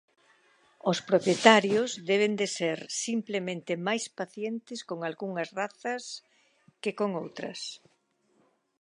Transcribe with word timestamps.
Os 0.91 0.99
propietarios 1.09 1.89
deben 2.11 2.33
de 2.41 2.47
ser 2.57 2.77
simplemente 3.05 3.71
máis 3.87 4.03
pacientes 4.19 4.79
con 4.89 4.99
algunhas 5.09 5.49
razas 5.59 6.03
que 6.81 6.91
con 6.99 7.09
outras. 7.23 7.59